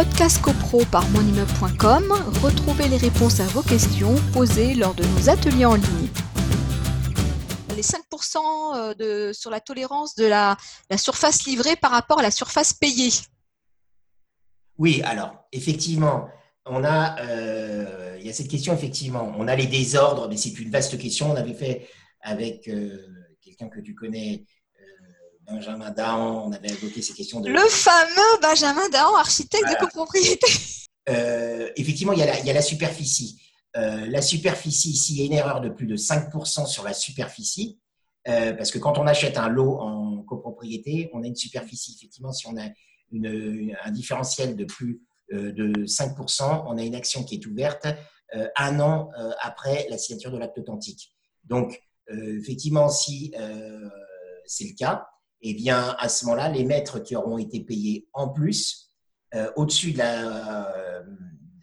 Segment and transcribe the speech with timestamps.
[0.00, 5.66] Podcast CoPro par monimmeuble.com, retrouvez les réponses à vos questions posées lors de nos ateliers
[5.66, 6.08] en ligne.
[7.76, 8.38] Les 5%
[8.76, 10.56] euh, de, sur la tolérance de la,
[10.88, 13.10] la surface livrée par rapport à la surface payée.
[14.78, 16.30] Oui, alors effectivement,
[16.64, 19.34] on a, euh, il y a cette question effectivement.
[19.36, 21.30] On a les désordres, mais c'est une vaste question.
[21.30, 21.90] On avait fait
[22.22, 23.06] avec euh,
[23.42, 24.46] quelqu'un que tu connais,
[25.50, 27.50] Benjamin Dahan, on avait évoqué ces questions de.
[27.50, 30.46] Le fameux Benjamin Dahan, architecte de copropriété.
[31.08, 33.40] Euh, effectivement, il y, a la, il y a la superficie.
[33.76, 37.80] Euh, la superficie, s'il y a une erreur de plus de 5% sur la superficie,
[38.28, 41.96] euh, parce que quand on achète un lot en copropriété, on a une superficie.
[41.96, 42.68] Effectivement, si on a
[43.12, 47.86] une, un différentiel de plus de 5%, on a une action qui est ouverte
[48.56, 49.10] un an
[49.40, 51.14] après la signature de l'acte authentique.
[51.44, 53.32] Donc, effectivement, si
[54.44, 55.06] c'est le cas,
[55.42, 58.90] eh bien, à ce moment-là, les maîtres qui auront été payés en plus,
[59.34, 61.02] euh, au-dessus euh,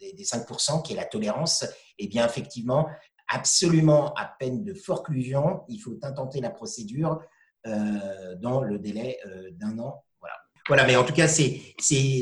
[0.00, 1.66] des, 5%, qui est la tolérance,
[1.98, 2.88] eh bien, effectivement,
[3.28, 7.20] absolument à peine de forclusion, il faut intenter la procédure
[7.66, 9.18] euh, dans le délai
[9.52, 10.02] d'un an.
[10.20, 10.34] Voilà.
[10.66, 11.60] voilà, mais en tout cas, c'est,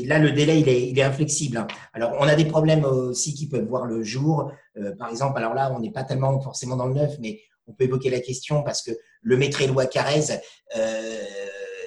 [0.05, 1.57] là, le délai, il est, il est inflexible.
[1.57, 1.67] Hein.
[1.93, 4.51] Alors, on a des problèmes aussi qui peuvent voir le jour.
[4.99, 7.85] par exemple, alors là, on n'est pas tellement forcément dans le neuf, mais on peut
[7.85, 8.91] évoquer la question parce que
[9.27, 10.39] le maître loi Carrez,
[10.77, 11.23] euh,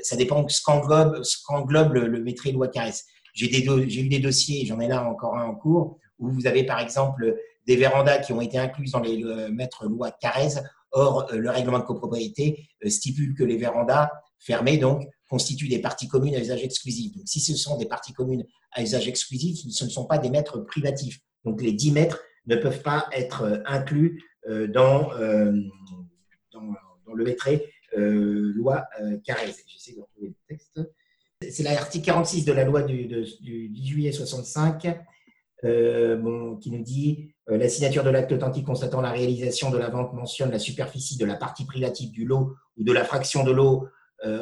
[0.02, 2.92] ça dépend ce qu'englobe, ce qu'englobe le, le maître loi Carrez.
[3.33, 6.80] J'ai, eu des dossiers, j'en ai là encore un en cours, où vous avez par
[6.80, 7.34] exemple
[7.66, 10.61] des vérandas qui ont été inclus dans les maîtres loi Carrez.
[10.92, 15.78] Or, euh, le règlement de copropriété euh, stipule que les vérandas fermées donc constituent des
[15.78, 17.16] parties communes à usage exclusif.
[17.16, 20.28] Donc, si ce sont des parties communes à usage exclusif, ce ne sont pas des
[20.28, 21.20] mètres privatifs.
[21.44, 25.11] Donc, les 10 mètres ne peuvent pas être inclus dans,
[27.11, 27.66] dans le maîtret
[27.97, 29.53] euh, loi euh, Carrez.
[29.66, 30.80] J'essaie de retrouver le texte.
[31.48, 34.86] C'est l'article 46 de la loi du, 10 juillet 65
[35.64, 40.12] euh, qui nous dit la signature de l'acte authentique constatant la réalisation de la vente
[40.12, 43.89] mentionne la superficie de la partie privative du lot ou de la fraction de lot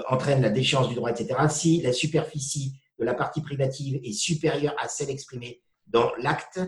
[0.08, 1.38] entraîne la déchéance du droit, etc.
[1.48, 6.60] Si la superficie de la partie privative est supérieure à celle exprimée dans l'acte,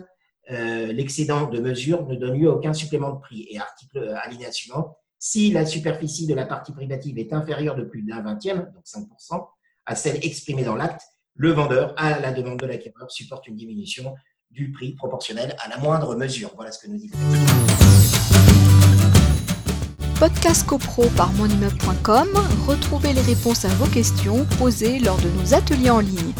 [0.49, 3.45] l'excédent de mesure ne donne lieu à aucun supplément de prix.
[3.51, 8.01] Et article alinéa suivant, si la superficie de la partie privative est inférieure de plus
[8.01, 9.47] d'un vingtième, donc 5%,
[9.85, 11.03] à celle exprimée dans l'acte,
[11.35, 14.15] le vendeur, à la demande de l'acquéreur, supporte une diminution
[14.49, 16.51] du prix proportionnel à la moindre mesure.
[16.55, 17.11] Voilà ce que nous dit
[20.19, 22.29] Podcast CoPro par monimmeuble.com,
[22.67, 26.33] retrouvez les réponses à vos questions posées lors de nos ateliers en ligne.